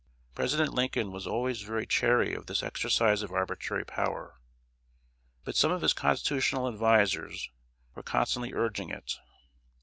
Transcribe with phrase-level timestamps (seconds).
[0.33, 4.41] President Lincoln was always very chary of this exercise of arbitrary power;
[5.43, 7.51] but some of his constitutional advisers
[7.93, 9.19] were constantly urging it.